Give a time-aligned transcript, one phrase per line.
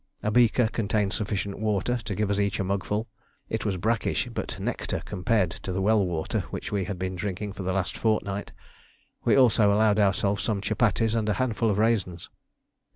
[0.23, 3.07] A beaker contained sufficient water to give us each a mugful.
[3.49, 7.53] It was brackish, but nectar compared to the well water which we had been drinking
[7.53, 8.51] for the last fortnight.
[9.23, 12.31] We also allowed ourselves some chupatties and a handful of raisins.